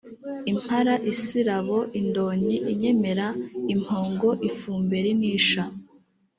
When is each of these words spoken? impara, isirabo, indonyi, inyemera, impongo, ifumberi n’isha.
impara, 0.51 0.93
isirabo, 1.13 1.77
indonyi, 1.99 2.55
inyemera, 2.71 3.27
impongo, 3.73 4.29
ifumberi 4.49 5.11
n’isha. 5.19 5.63